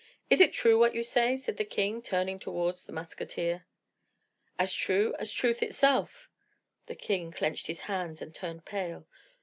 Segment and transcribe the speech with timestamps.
[0.31, 3.67] "Is it true what you say?" said the king, turning towards the musketeer.
[4.57, 6.27] "As true as truth itself."
[6.87, 9.05] The king clenched his hands, and turned pale.